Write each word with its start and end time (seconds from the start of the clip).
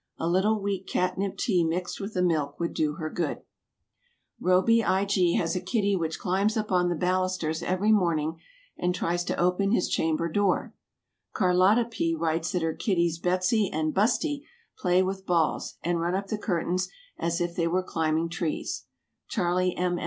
A 0.17 0.27
little 0.27 0.59
weak 0.59 0.87
catnip 0.87 1.37
tea 1.37 1.63
mixed 1.63 1.99
with 1.99 2.15
the 2.15 2.23
milk 2.23 2.59
would 2.59 2.73
do 2.73 2.93
her 2.95 3.07
good. 3.07 3.43
Robie 4.39 4.83
I. 4.83 5.05
G. 5.05 5.35
has 5.35 5.55
a 5.55 5.61
kitty 5.61 5.95
which 5.95 6.17
climbs 6.17 6.57
up 6.57 6.71
on 6.71 6.89
the 6.89 6.95
balusters 6.95 7.61
every 7.61 7.91
morning 7.91 8.39
and 8.75 8.95
tries 8.95 9.23
to 9.25 9.37
open 9.39 9.69
his 9.69 9.87
chamber 9.87 10.27
door; 10.27 10.73
Carlotta 11.33 11.85
P. 11.85 12.15
writes 12.15 12.51
that 12.53 12.63
her 12.63 12.73
kitties 12.73 13.19
Betsy 13.19 13.69
and 13.71 13.93
Busti 13.93 14.41
play 14.75 15.03
with 15.03 15.27
balls, 15.27 15.77
and 15.83 15.99
run 15.99 16.15
up 16.15 16.29
the 16.29 16.37
curtains 16.39 16.89
as 17.19 17.39
if 17.39 17.55
they 17.55 17.67
were 17.67 17.83
climbing 17.83 18.27
trees; 18.27 18.87
Charlie 19.27 19.77
M. 19.77 19.99